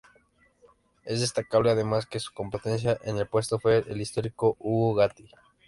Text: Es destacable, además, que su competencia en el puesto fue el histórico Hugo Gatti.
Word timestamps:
Es 1.05 1.21
destacable, 1.21 1.69
además, 1.69 2.07
que 2.07 2.19
su 2.19 2.33
competencia 2.33 2.97
en 3.03 3.17
el 3.19 3.27
puesto 3.27 3.59
fue 3.59 3.83
el 3.87 4.01
histórico 4.01 4.55
Hugo 4.57 4.95
Gatti. 4.95 5.29